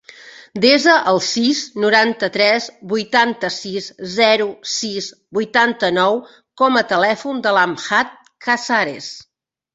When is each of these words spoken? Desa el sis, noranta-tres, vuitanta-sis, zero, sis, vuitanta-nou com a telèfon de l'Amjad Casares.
Desa 0.61 0.93
el 1.09 1.19
sis, 1.25 1.59
noranta-tres, 1.83 2.69
vuitanta-sis, 2.93 3.91
zero, 4.15 4.49
sis, 4.77 5.11
vuitanta-nou 5.41 6.19
com 6.65 6.83
a 6.83 6.85
telèfon 6.95 7.47
de 7.47 7.55
l'Amjad 7.59 8.19
Casares. 8.49 9.15